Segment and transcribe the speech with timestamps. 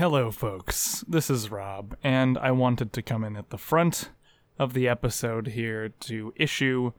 [0.00, 1.04] Hello, folks.
[1.06, 4.08] This is Rob, and I wanted to come in at the front
[4.58, 6.92] of the episode here to issue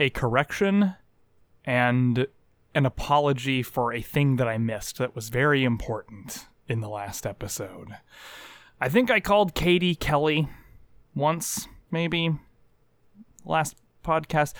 [0.00, 0.96] a correction
[1.64, 2.26] and
[2.74, 7.24] an apology for a thing that I missed that was very important in the last
[7.24, 7.90] episode.
[8.80, 10.48] I think I called Katie Kelly
[11.14, 12.34] once, maybe,
[13.44, 14.54] last podcast.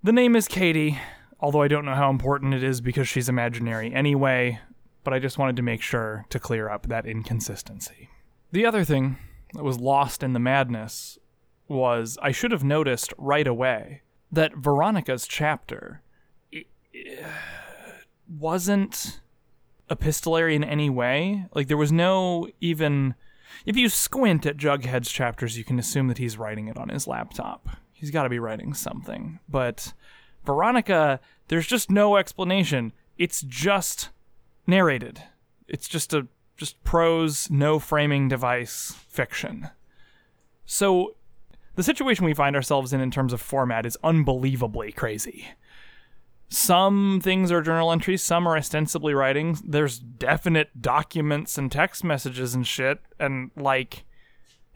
[0.00, 1.00] The name is Katie,
[1.40, 4.60] although I don't know how important it is because she's imaginary anyway,
[5.04, 8.08] but I just wanted to make sure to clear up that inconsistency.
[8.50, 9.16] The other thing
[9.54, 11.18] that was lost in the madness
[11.68, 16.02] was I should have noticed right away that Veronica's chapter
[16.54, 16.58] uh,
[18.28, 19.20] wasn't
[19.90, 21.46] epistolary in any way.
[21.54, 23.14] Like there was no even
[23.66, 27.06] if you squint at Jughead's chapters, you can assume that he's writing it on his
[27.06, 27.68] laptop.
[27.92, 29.38] He's got to be writing something.
[29.48, 29.92] But
[30.44, 32.92] Veronica, there's just no explanation.
[33.18, 34.10] It's just
[34.66, 35.22] narrated.
[35.68, 39.70] It's just a just prose, no framing device fiction.
[40.64, 41.16] So
[41.74, 45.48] the situation we find ourselves in in terms of format is unbelievably crazy.
[46.48, 49.62] Some things are journal entries, some are ostensibly writings.
[49.62, 53.00] There's definite documents and text messages and shit.
[53.18, 54.04] And, like,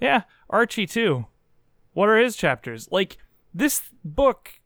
[0.00, 1.26] yeah, Archie too.
[1.92, 2.88] What are his chapters?
[2.90, 3.18] Like,
[3.52, 4.60] this book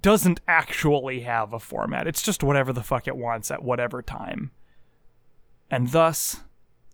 [0.00, 2.06] doesn't actually have a format.
[2.06, 4.50] It's just whatever the fuck it wants at whatever time.
[5.70, 6.40] And thus,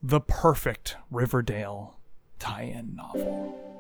[0.03, 1.99] the perfect Riverdale
[2.39, 3.78] tie in novel.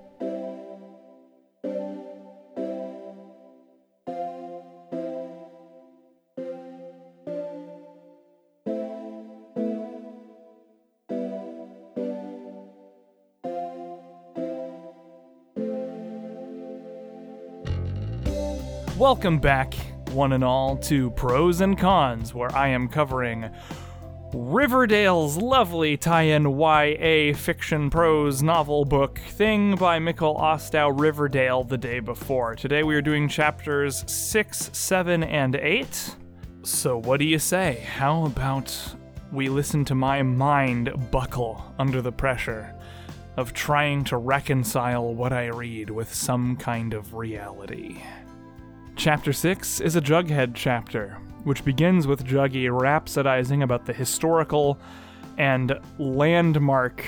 [19.09, 19.73] Welcome back,
[20.11, 23.49] one and all, to Pros and Cons, where I am covering
[24.35, 31.79] Riverdale's lovely tie in YA fiction prose novel book thing by Micol Ostow Riverdale the
[31.79, 32.55] day before.
[32.55, 36.17] Today we are doing chapters 6, 7, and 8.
[36.63, 37.87] So, what do you say?
[37.91, 38.79] How about
[39.33, 42.75] we listen to my mind buckle under the pressure
[43.39, 48.03] of trying to reconcile what I read with some kind of reality?
[48.99, 54.77] Chapter 6 is a Jughead chapter, which begins with Juggy rhapsodizing about the historical
[55.37, 57.05] and landmark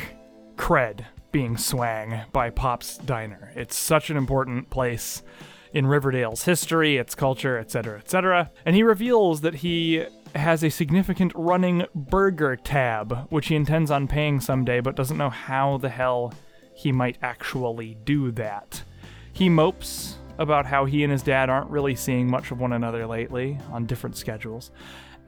[0.54, 3.50] cred being swang by Pop's Diner.
[3.56, 5.24] It's such an important place
[5.72, 8.52] in Riverdale's history, its culture, etc., etc.
[8.64, 10.06] And he reveals that he
[10.36, 15.30] has a significant running burger tab, which he intends on paying someday, but doesn't know
[15.30, 16.32] how the hell
[16.72, 18.84] he might actually do that.
[19.32, 23.06] He mopes about how he and his dad aren't really seeing much of one another
[23.06, 24.70] lately on different schedules.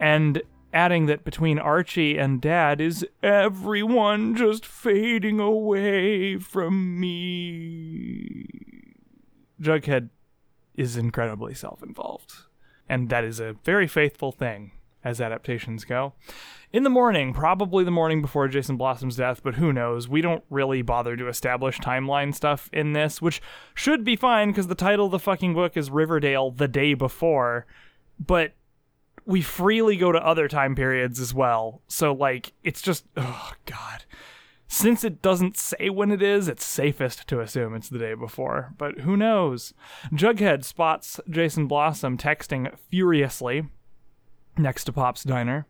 [0.00, 0.42] And
[0.72, 8.46] adding that between Archie and dad is everyone just fading away from me.
[9.60, 10.08] Jughead
[10.74, 12.32] is incredibly self involved.
[12.88, 14.72] And that is a very faithful thing
[15.04, 16.14] as adaptations go
[16.72, 20.08] in the morning, probably the morning before Jason Blossom's death, but who knows?
[20.08, 23.42] We don't really bother to establish timeline stuff in this, which
[23.74, 27.66] should be fine because the title of the fucking book is Riverdale the Day Before,
[28.18, 28.54] but
[29.26, 31.82] we freely go to other time periods as well.
[31.88, 34.04] So, like, it's just, oh, God.
[34.66, 38.72] Since it doesn't say when it is, it's safest to assume it's the day before,
[38.78, 39.74] but who knows?
[40.14, 43.68] Jughead spots Jason Blossom texting furiously
[44.56, 45.66] next to Pop's diner.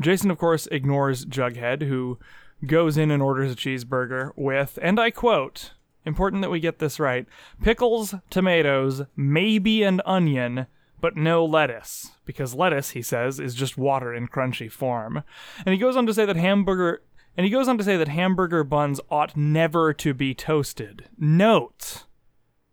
[0.00, 2.18] Jason, of course, ignores Jughead, who
[2.64, 5.72] goes in and orders a cheeseburger with, and I quote,
[6.04, 7.26] important that we get this right,
[7.62, 10.66] pickles, tomatoes, maybe an onion,
[11.00, 15.22] but no lettuce, because lettuce, he says, is just water in crunchy form.
[15.64, 17.02] And he goes on to say that hamburger
[17.36, 21.08] and he goes on to say that hamburger buns ought never to be toasted.
[21.18, 22.04] Note,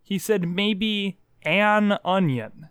[0.02, 2.70] he said maybe an onion.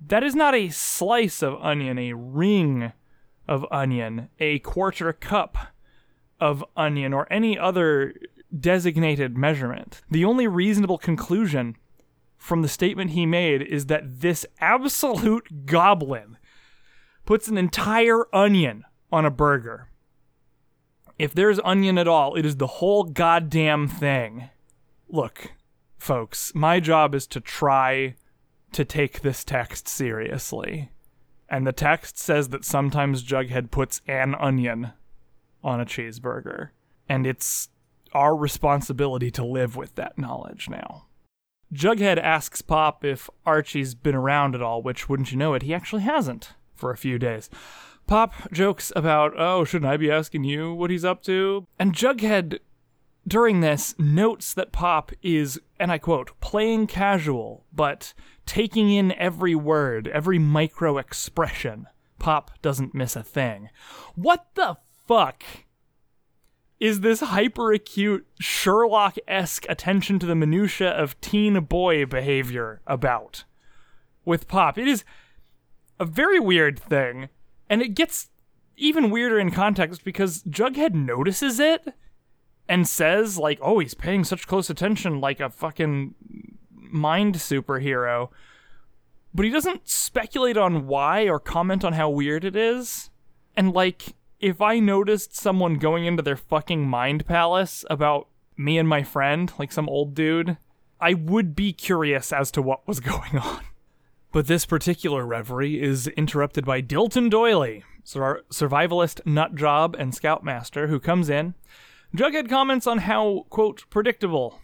[0.00, 2.92] That is not a slice of onion, a ring
[3.50, 5.58] of onion, a quarter cup
[6.38, 8.14] of onion, or any other
[8.58, 10.00] designated measurement.
[10.08, 11.76] The only reasonable conclusion
[12.38, 16.38] from the statement he made is that this absolute goblin
[17.26, 19.88] puts an entire onion on a burger.
[21.18, 24.48] If there's onion at all, it is the whole goddamn thing.
[25.08, 25.52] Look,
[25.98, 28.14] folks, my job is to try
[28.72, 30.90] to take this text seriously
[31.50, 34.92] and the text says that sometimes Jughead puts an onion
[35.62, 36.70] on a cheeseburger,
[37.08, 37.68] and it's
[38.12, 41.06] our responsibility to live with that knowledge now.
[41.72, 45.74] Jughead asks Pop if Archie's been around at all, which, wouldn't you know it, he
[45.74, 47.50] actually hasn't for a few days.
[48.06, 51.66] Pop jokes about, oh, shouldn't I be asking you what he's up to?
[51.78, 52.58] And Jughead,
[53.26, 58.14] during this, notes that Pop is, and I quote, playing casual, but
[58.46, 61.86] taking in every word, every micro expression.
[62.18, 63.70] Pop doesn't miss a thing.
[64.14, 65.42] What the fuck
[66.78, 73.44] is this hyper acute Sherlock esque attention to the minutiae of teen boy behavior about
[74.24, 74.78] with Pop?
[74.78, 75.04] It is
[75.98, 77.28] a very weird thing,
[77.68, 78.30] and it gets
[78.76, 81.94] even weirder in context because Jughead notices it
[82.70, 86.14] and says, like, oh, he's paying such close attention like a fucking
[86.72, 88.28] mind superhero.
[89.34, 93.10] But he doesn't speculate on why or comment on how weird it is.
[93.56, 98.88] And, like, if I noticed someone going into their fucking mind palace about me and
[98.88, 100.56] my friend, like some old dude,
[101.00, 103.64] I would be curious as to what was going on.
[104.30, 110.86] But this particular reverie is interrupted by Dilton Doily, sur- survivalist nut job and scoutmaster,
[110.86, 111.54] who comes in.
[112.14, 114.58] Jughead comments on how, quote, predictable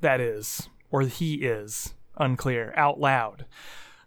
[0.00, 3.46] that is, or he is, unclear, out loud.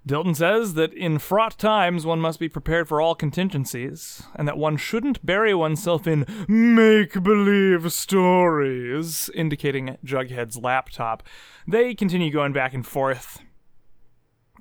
[0.07, 4.57] Dilton says that in fraught times one must be prepared for all contingencies, and that
[4.57, 11.24] one shouldn't bury oneself in make believe stories, indicating Jughead's laptop.
[11.68, 13.42] They continue going back and forth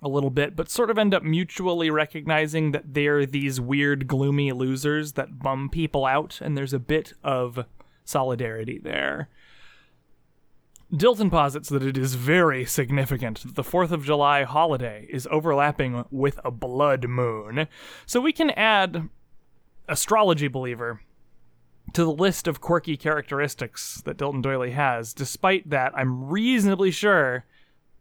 [0.02, 4.52] a little bit, but sort of end up mutually recognizing that they're these weird, gloomy
[4.52, 7.64] losers that bum people out, and there's a bit of
[8.08, 9.28] solidarity there.
[10.92, 16.04] Dilton posits that it is very significant that the 4th of July holiday is overlapping
[16.10, 17.68] with a blood moon,
[18.06, 19.10] so we can add
[19.86, 21.02] astrology believer
[21.92, 25.12] to the list of quirky characteristics that Dilton Doily has.
[25.12, 27.44] Despite that, I'm reasonably sure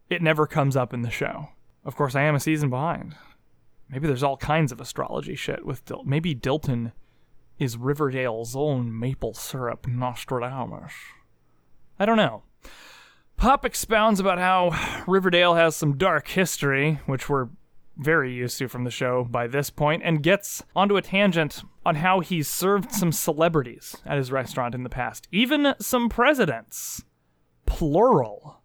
[0.09, 1.49] it never comes up in the show.
[1.83, 3.15] Of course, I am a season behind.
[3.89, 6.05] Maybe there's all kinds of astrology shit with Dilton.
[6.05, 6.91] Maybe Dilton
[7.59, 10.93] is Riverdale's own maple syrup Nostradamus.
[11.99, 12.43] I don't know.
[13.37, 17.49] Pop expounds about how Riverdale has some dark history, which we're
[17.97, 21.95] very used to from the show by this point, and gets onto a tangent on
[21.95, 27.03] how he's served some celebrities at his restaurant in the past, even some presidents.
[27.65, 28.61] Plural.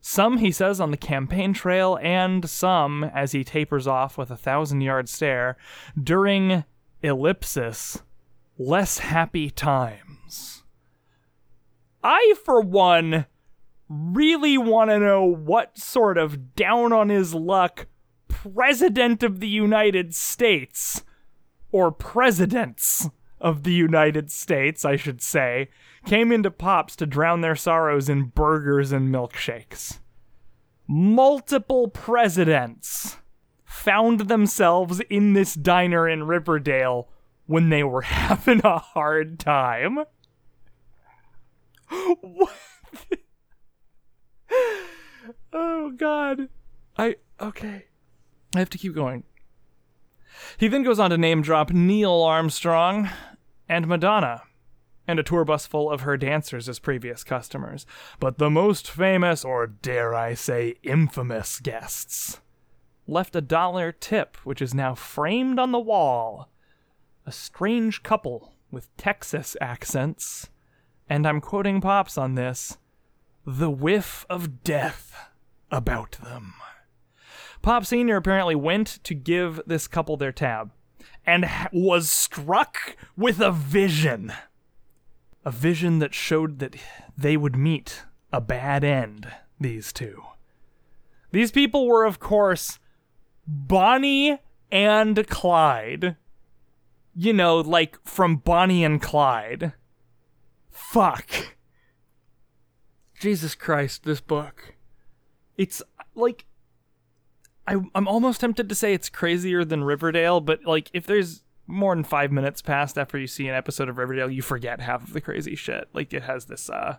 [0.00, 4.36] Some, he says, on the campaign trail, and some as he tapers off with a
[4.36, 5.56] thousand yard stare
[6.02, 6.64] during
[7.02, 8.02] ellipsis,
[8.58, 10.64] less happy times.
[12.02, 13.26] I, for one,
[13.88, 17.86] really want to know what sort of down on his luck
[18.28, 21.04] president of the United States,
[21.72, 23.08] or presidents
[23.40, 25.68] of the United States, I should say,
[26.06, 29.98] came into Pops to drown their sorrows in burgers and milkshakes.
[30.86, 33.18] Multiple presidents
[33.70, 37.08] found themselves in this diner in Riverdale
[37.46, 40.00] when they were having a hard time.
[41.88, 42.52] What?
[45.52, 46.48] oh god.
[46.98, 47.84] I okay.
[48.54, 49.22] I have to keep going.
[50.58, 53.08] He then goes on to name drop Neil Armstrong
[53.68, 54.42] and Madonna,
[55.06, 57.86] and a tour bus full of her dancers as previous customers.
[58.18, 62.40] But the most famous, or dare I say, infamous guests
[63.10, 66.48] left a dollar tip, which is now framed on the wall.
[67.26, 70.48] A strange couple with Texas accents,
[71.08, 72.78] and I'm quoting Pops on this
[73.46, 75.30] the whiff of death
[75.70, 76.54] about them.
[77.62, 78.16] Pop Sr.
[78.16, 80.70] apparently went to give this couple their tab
[81.26, 84.32] and ha- was struck with a vision.
[85.44, 86.76] A vision that showed that
[87.16, 90.22] they would meet a bad end, these two.
[91.32, 92.78] These people were, of course,
[93.46, 94.38] Bonnie
[94.70, 96.16] and Clyde.
[97.14, 99.72] You know, like from Bonnie and Clyde.
[100.70, 101.56] Fuck.
[103.18, 104.74] Jesus Christ, this book.
[105.56, 105.82] It's
[106.14, 106.46] like
[107.66, 111.94] I I'm almost tempted to say it's crazier than Riverdale, but like if there's more
[111.94, 115.12] than 5 minutes passed after you see an episode of Riverdale, you forget half of
[115.12, 115.88] the crazy shit.
[115.92, 116.96] Like it has this uh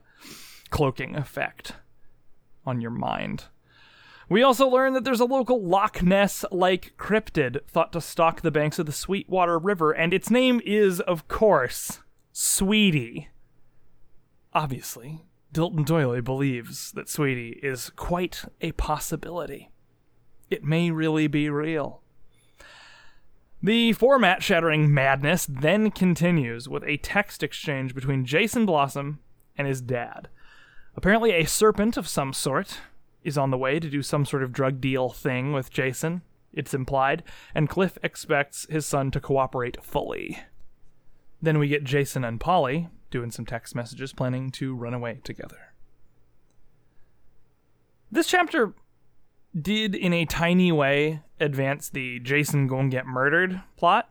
[0.70, 1.74] cloaking effect
[2.66, 3.46] on your mind.
[4.32, 8.50] We also learn that there's a local Loch Ness like cryptid thought to stalk the
[8.50, 12.00] banks of the Sweetwater River, and its name is, of course,
[12.32, 13.28] Sweetie.
[14.54, 19.70] Obviously, Dilton Doily believes that Sweetie is quite a possibility.
[20.50, 22.02] It may really be real.
[23.62, 29.20] The format shattering madness then continues with a text exchange between Jason Blossom
[29.58, 30.30] and his dad.
[30.96, 32.78] Apparently, a serpent of some sort
[33.24, 36.22] is on the way to do some sort of drug deal thing with Jason.
[36.54, 37.24] it's implied,
[37.56, 40.40] and Cliff expects his son to cooperate fully.
[41.42, 45.74] Then we get Jason and Polly doing some text messages, planning to run away together.
[48.12, 48.74] This chapter
[49.60, 54.10] did, in a tiny way, advance the Jason gonna get murdered plot,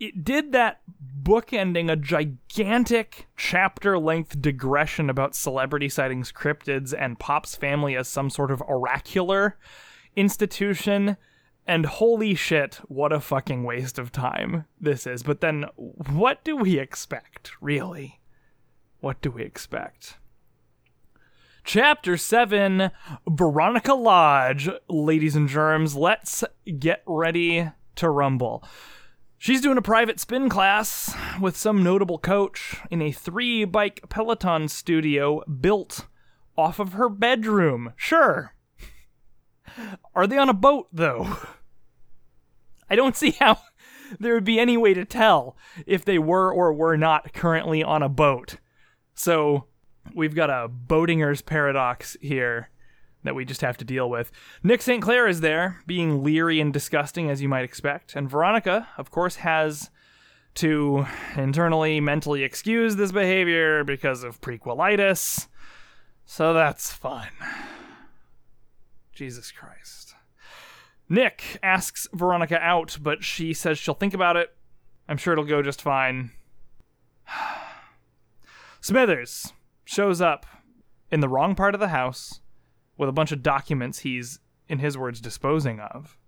[0.00, 0.80] it did that
[1.22, 8.30] bookending a gigantic chapter length digression about celebrity sightings, cryptids, and Pop's family as some
[8.30, 9.58] sort of oracular
[10.16, 11.18] institution.
[11.66, 15.22] And holy shit, what a fucking waste of time this is.
[15.22, 18.18] But then, what do we expect, really?
[19.00, 20.16] What do we expect?
[21.62, 22.90] Chapter 7
[23.28, 24.70] Veronica Lodge.
[24.88, 26.42] Ladies and germs, let's
[26.78, 28.64] get ready to rumble.
[29.42, 34.68] She's doing a private spin class with some notable coach in a three bike Peloton
[34.68, 36.08] studio built
[36.58, 37.94] off of her bedroom.
[37.96, 38.54] Sure.
[40.14, 41.38] Are they on a boat, though?
[42.90, 43.58] I don't see how
[44.20, 45.56] there would be any way to tell
[45.86, 48.56] if they were or were not currently on a boat.
[49.14, 49.68] So
[50.14, 52.68] we've got a boatinger's paradox here
[53.22, 54.32] that we just have to deal with.
[54.62, 55.02] Nick St.
[55.02, 59.36] Clair is there, being leery and disgusting as you might expect, and Veronica, of course,
[59.36, 59.90] has
[60.54, 65.46] to internally mentally excuse this behavior because of prequelitis.
[66.24, 67.28] So that's fun.
[69.12, 70.14] Jesus Christ.
[71.08, 74.54] Nick asks Veronica out, but she says she'll think about it.
[75.08, 76.30] I'm sure it'll go just fine.
[78.80, 79.52] Smithers
[79.84, 80.46] shows up
[81.10, 82.40] in the wrong part of the house
[83.00, 86.18] with a bunch of documents he's, in his words, disposing of,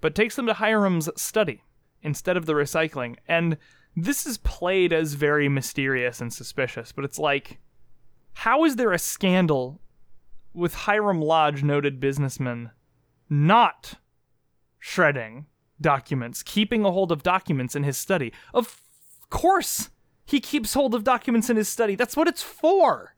[0.00, 1.62] but takes them to Hiram's study
[2.02, 3.14] instead of the recycling.
[3.28, 3.56] And
[3.94, 7.60] this is played as very mysterious and suspicious, but it's like,
[8.32, 9.80] how is there a scandal
[10.52, 12.72] with Hiram Lodge, noted businessman,
[13.28, 13.94] not
[14.80, 15.46] shredding
[15.80, 18.32] documents, keeping a hold of documents in his study?
[18.52, 18.82] Of
[19.28, 19.90] course,
[20.24, 21.94] he keeps hold of documents in his study.
[21.94, 23.14] That's what it's for.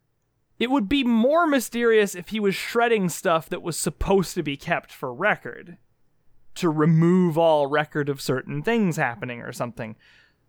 [0.62, 4.56] It would be more mysterious if he was shredding stuff that was supposed to be
[4.56, 5.76] kept for record,
[6.54, 9.96] to remove all record of certain things happening or something.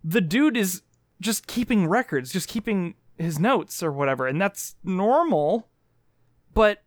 [0.03, 0.83] The dude is
[1.19, 5.67] just keeping records, just keeping his notes or whatever, and that's normal.
[6.53, 6.83] But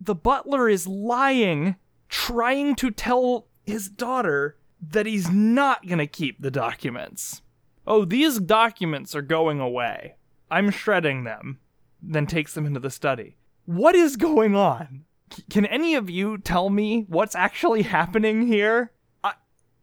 [0.00, 1.74] the butler is lying,
[2.08, 7.42] trying to tell his daughter that he's not going to keep the documents.
[7.88, 10.14] Oh, these documents are going away.
[10.48, 11.58] I'm shredding them
[12.02, 13.36] then takes them into the study.
[13.64, 15.04] What is going on?
[15.32, 18.90] C- can any of you tell me what's actually happening here?
[19.22, 19.32] Uh,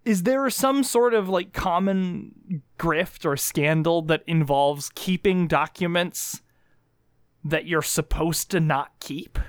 [0.03, 6.41] is there some sort of like common grift or scandal that involves keeping documents
[7.43, 9.39] that you're supposed to not keep?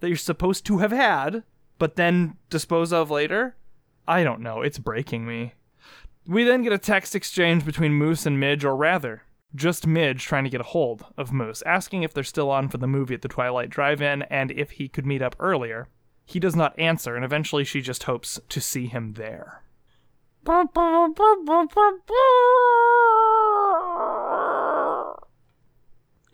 [0.00, 1.42] That you're supposed to have had,
[1.78, 3.56] but then dispose of later?
[4.06, 4.60] I don't know.
[4.60, 5.54] It's breaking me.
[6.26, 9.22] We then get a text exchange between Moose and Midge, or rather,
[9.54, 12.78] just Midge trying to get a hold of Moose, asking if they're still on for
[12.78, 15.88] the movie at the Twilight Drive In and if he could meet up earlier.
[16.24, 19.62] He does not answer, and eventually she just hopes to see him there.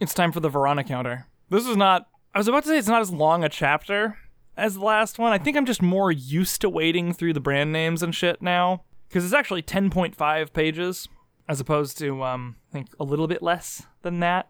[0.01, 1.27] It's time for the Verona counter.
[1.51, 2.09] This is not.
[2.35, 4.17] I was about to say it's not as long a chapter
[4.57, 5.33] as the last one.
[5.33, 8.85] I think I'm just more used to wading through the brand names and shit now.
[9.09, 11.09] Because it's actually 10.5 pages
[11.51, 14.49] as opposed to um, I think a little bit less than that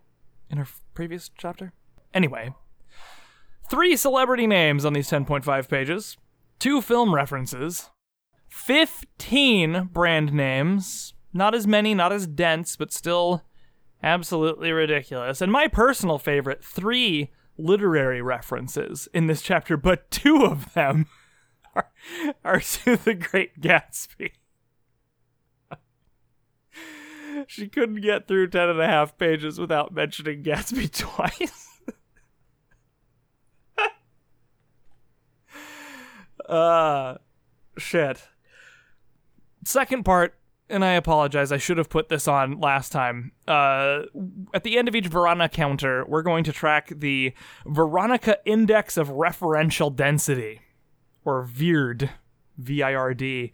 [0.51, 1.73] in her previous chapter.
[2.13, 2.55] Anyway,
[3.71, 6.19] three celebrity names on these 10.5 pages,
[6.59, 7.89] two film references,
[8.51, 13.45] 15 brand names, not as many, not as dense, but still
[14.03, 15.41] absolutely ridiculous.
[15.41, 21.07] And my personal favorite, three literary references in this chapter, but two of them
[21.75, 21.91] are,
[22.45, 24.33] are to the Great Gatsby
[27.47, 31.81] she couldn't get through ten and a half pages without mentioning Gatsby twice.
[36.49, 37.15] uh,
[37.79, 38.23] shit.
[39.65, 40.35] Second part,
[40.69, 43.33] and I apologize, I should have put this on last time.
[43.47, 44.03] Uh,
[44.55, 47.35] at the end of each Verona counter, we're going to track the
[47.67, 50.61] Veronica Index of Referential Density,
[51.25, 52.11] or VIRD,
[52.57, 53.53] V I R D.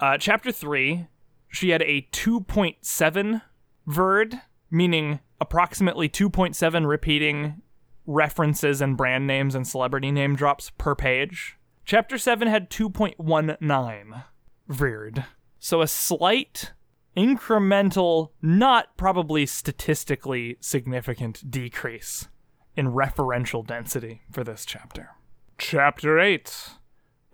[0.00, 1.06] Uh, chapter 3
[1.52, 3.42] she had a 2.7
[3.86, 4.40] verd,
[4.70, 7.60] meaning approximately 2.7 repeating
[8.06, 11.58] references and brand names and celebrity name drops per page.
[11.84, 14.24] Chapter 7 had 2.19
[14.66, 15.24] verd.
[15.58, 16.72] So a slight
[17.14, 22.28] incremental, not probably statistically significant decrease
[22.74, 25.10] in referential density for this chapter.
[25.58, 26.70] Chapter 8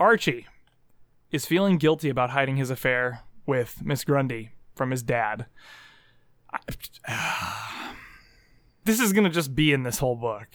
[0.01, 0.47] Archie
[1.31, 5.47] is feeling guilty about hiding his affair with Miss Grundy from his dad.
[6.53, 7.95] I-
[8.85, 10.47] this is gonna just be in this whole book.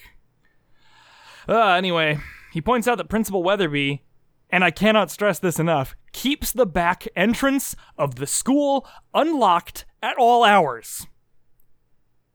[1.49, 2.19] Uh, anyway,
[2.53, 4.01] he points out that Principal Weatherbee,
[4.49, 10.15] and I cannot stress this enough, keeps the back entrance of the school unlocked at
[10.17, 11.07] all hours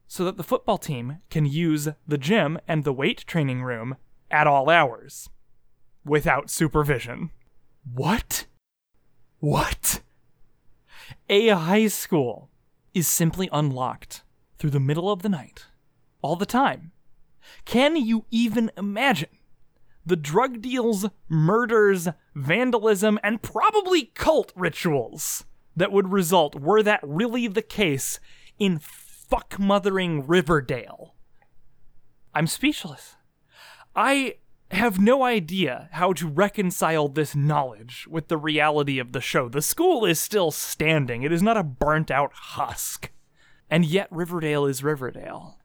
[0.08, 3.96] so that the football team can use the gym and the weight training room
[4.30, 5.30] at all hours
[6.04, 7.30] without supervision.
[7.94, 8.46] What?
[9.38, 10.00] What?
[11.30, 12.48] A high school
[12.94, 14.22] is simply unlocked
[14.58, 15.66] through the middle of the night,
[16.22, 16.92] all the time.
[17.66, 19.28] Can you even imagine
[20.06, 25.44] the drug deals, murders, vandalism, and probably cult rituals
[25.76, 28.20] that would result were that really the case
[28.58, 31.14] in fuck mothering Riverdale?
[32.34, 33.16] I'm speechless.
[33.94, 34.36] I
[34.70, 39.48] have no idea how to reconcile this knowledge with the reality of the show.
[39.48, 43.10] The school is still standing, it is not a burnt out husk.
[43.70, 45.58] And yet, Riverdale is Riverdale.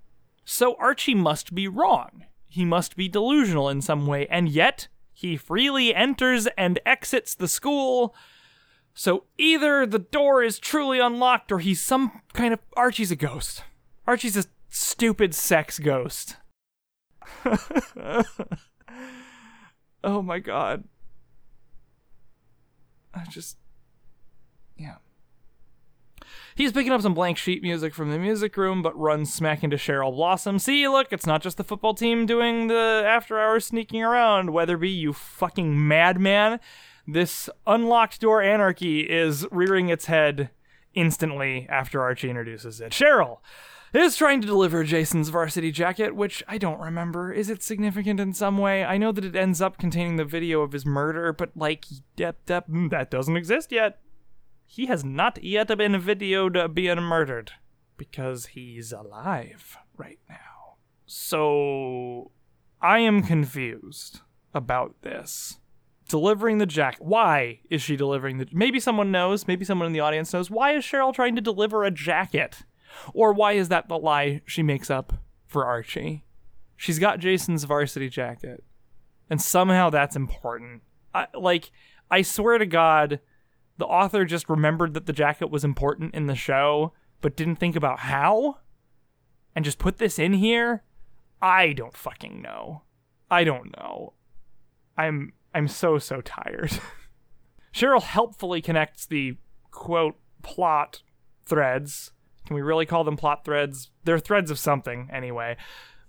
[0.44, 2.26] So Archie must be wrong.
[2.48, 7.48] He must be delusional in some way, and yet he freely enters and exits the
[7.48, 8.14] school.
[8.94, 12.60] So either the door is truly unlocked or he's some kind of.
[12.76, 13.64] Archie's a ghost.
[14.06, 16.38] Archie's a stupid sex ghost.
[20.04, 20.84] oh my god.
[23.14, 23.58] I just.
[24.78, 24.96] Yeah.
[26.56, 29.78] He's picking up some blank sheet music from the music room, but runs smack into
[29.78, 30.60] Cheryl Blossom.
[30.60, 34.50] See, look, it's not just the football team doing the after hours sneaking around.
[34.50, 36.60] Weatherbee, you fucking madman.
[37.08, 40.52] This unlocked door anarchy is rearing its head
[40.94, 42.92] instantly after Archie introduces it.
[42.92, 43.40] Cheryl
[44.02, 47.32] is trying to deliver Jason's varsity jacket, which I don't remember.
[47.32, 48.84] Is it significant in some way?
[48.84, 51.86] I know that it ends up containing the video of his murder, but like,
[52.18, 54.00] that, that, mm, that doesn't exist yet
[54.74, 57.52] he has not yet been videoed being murdered
[57.96, 60.78] because he's alive right now.
[61.06, 62.32] So
[62.82, 65.60] I am confused about this.
[66.10, 67.04] Delivering the jacket.
[67.04, 70.50] Why is she delivering the Maybe someone knows, maybe someone in the audience knows.
[70.50, 72.64] Why is Cheryl trying to deliver a jacket?
[73.14, 75.14] Or why is that the lie she makes up
[75.46, 76.26] for Archie?
[76.76, 78.64] She's got Jason's varsity jacket.
[79.30, 80.82] And somehow that's important.
[81.14, 81.72] I, like
[82.10, 83.20] I swear to god
[83.78, 87.76] the author just remembered that the jacket was important in the show, but didn't think
[87.76, 88.60] about how?
[89.56, 90.84] And just put this in here?
[91.42, 92.84] I don't fucking know.
[93.30, 94.14] I don't know.
[94.98, 96.80] I'm I'm so so tired.
[97.74, 99.38] Cheryl helpfully connects the
[99.72, 101.02] quote plot
[101.46, 102.12] threads.
[102.46, 103.90] Can we really call them plot threads?
[104.04, 105.58] They're threads of something anyway.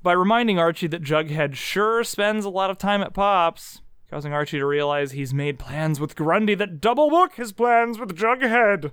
[0.03, 4.59] By reminding Archie that Jughead sure spends a lot of time at Pops, causing Archie
[4.59, 8.93] to realize he's made plans with Grundy that double book his plans with Jughead.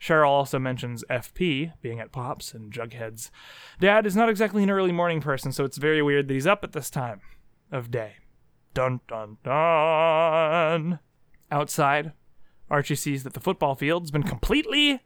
[0.00, 3.30] Cheryl also mentions FP being at Pops, and Jughead's
[3.78, 6.64] dad is not exactly an early morning person, so it's very weird that he's up
[6.64, 7.20] at this time
[7.70, 8.14] of day.
[8.72, 11.00] Dun dun dun.
[11.50, 12.12] Outside,
[12.70, 15.00] Archie sees that the football field's been completely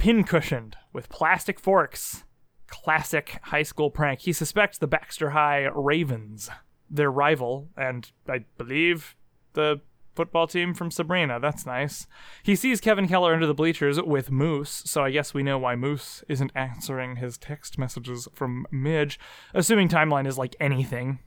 [0.00, 2.24] pincushioned with plastic forks.
[2.68, 4.20] Classic high school prank.
[4.20, 6.48] He suspects the Baxter High Ravens
[6.88, 9.14] their rival, and I believe
[9.52, 9.80] the
[10.16, 11.38] football team from Sabrina.
[11.38, 12.06] That's nice.
[12.42, 15.76] He sees Kevin Keller under the bleachers with Moose, so I guess we know why
[15.76, 19.20] Moose isn't answering his text messages from Midge,
[19.54, 21.18] assuming timeline is like anything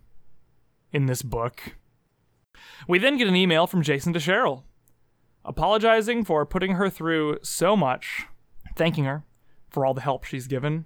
[0.91, 1.75] in this book.
[2.87, 4.63] We then get an email from Jason to Cheryl,
[5.45, 8.25] apologizing for putting her through so much,
[8.75, 9.23] thanking her
[9.69, 10.85] for all the help she's given,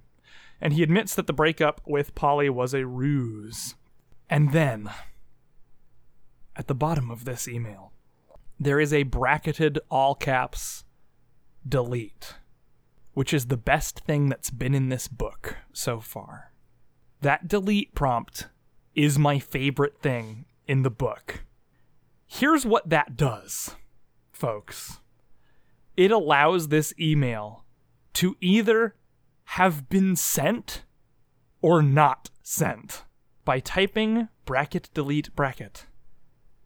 [0.60, 3.74] and he admits that the breakup with Polly was a ruse.
[4.28, 4.90] And then,
[6.56, 7.92] at the bottom of this email,
[8.58, 10.84] there is a bracketed all caps
[11.66, 12.34] delete,
[13.14, 16.52] which is the best thing that's been in this book so far.
[17.20, 18.48] That delete prompt
[18.94, 21.44] is my favorite thing in the book.
[22.26, 23.76] Here's what that does,
[24.32, 25.00] folks
[25.98, 27.64] it allows this email
[28.14, 28.94] to either
[29.44, 30.82] have been sent
[31.60, 33.04] or not sent
[33.44, 35.86] by typing bracket delete bracket.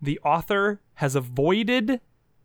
[0.01, 2.01] The author has avoided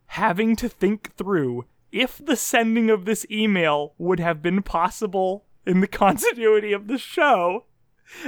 [0.07, 5.79] having to think through if the sending of this email would have been possible in
[5.79, 7.65] the continuity of the show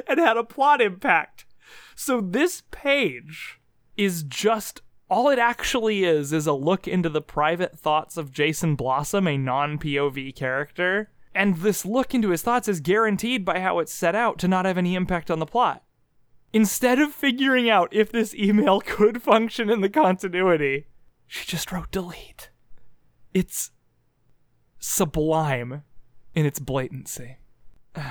[0.08, 1.46] and had a plot impact.
[1.96, 3.60] So this page
[3.98, 8.76] is just all it actually is is a look into the private thoughts of Jason
[8.76, 11.10] Blossom, a non POV character.
[11.34, 14.66] And this look into his thoughts is guaranteed by how it's set out to not
[14.66, 15.84] have any impact on the plot.
[16.52, 20.88] Instead of figuring out if this email could function in the continuity,
[21.28, 22.50] she just wrote delete.
[23.34, 23.72] It's
[24.80, 25.84] sublime
[26.34, 27.38] in its blatancy.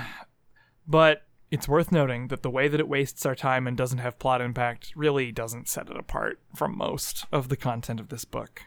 [0.87, 4.19] But it's worth noting that the way that it wastes our time and doesn't have
[4.19, 8.63] plot impact really doesn't set it apart from most of the content of this book.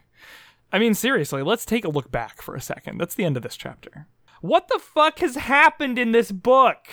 [0.73, 2.99] I mean, seriously, let's take a look back for a second.
[2.99, 4.09] That's the end of this chapter.
[4.41, 6.87] What the fuck has happened in this book?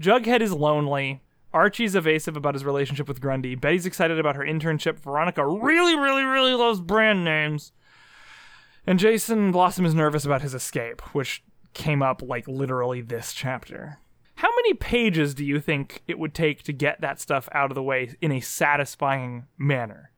[0.00, 1.22] Jughead is lonely.
[1.52, 3.56] Archie's evasive about his relationship with Grundy.
[3.56, 5.00] Betty's excited about her internship.
[5.00, 7.72] Veronica really, really, really loves brand names.
[8.86, 11.42] And Jason Blossom is nervous about his escape, which
[11.74, 13.98] came up like literally this chapter.
[14.36, 17.74] How many pages do you think it would take to get that stuff out of
[17.74, 20.12] the way in a satisfying manner?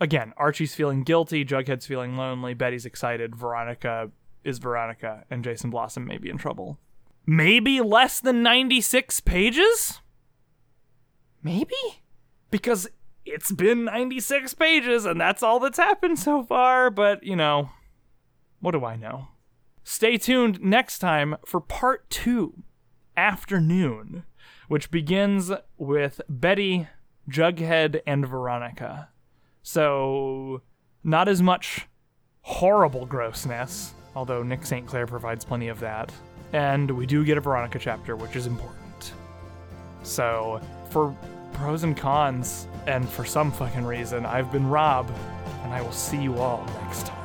[0.00, 4.10] Again, Archie's feeling guilty, Jughead's feeling lonely, Betty's excited, Veronica
[4.44, 6.78] is Veronica, and Jason Blossom may be in trouble.
[7.26, 10.00] Maybe less than 96 pages?
[11.42, 11.74] Maybe?
[12.50, 12.88] Because
[13.26, 17.70] it's been 96 pages and that's all that's happened so far, but you know,
[18.60, 19.28] what do I know?
[19.90, 22.62] Stay tuned next time for part two,
[23.16, 24.24] Afternoon,
[24.68, 26.88] which begins with Betty,
[27.26, 29.08] Jughead, and Veronica.
[29.62, 30.60] So,
[31.02, 31.88] not as much
[32.42, 34.86] horrible grossness, although Nick St.
[34.86, 36.12] Clair provides plenty of that.
[36.52, 39.14] And we do get a Veronica chapter, which is important.
[40.02, 41.16] So, for
[41.54, 45.10] pros and cons, and for some fucking reason, I've been Rob,
[45.62, 47.17] and I will see you all next time.